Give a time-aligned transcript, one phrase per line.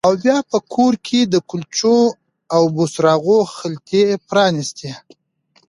[0.07, 1.97] او بیا په کور کې د کلچو
[2.55, 4.91] او بوسراغو خلطې پرانیستې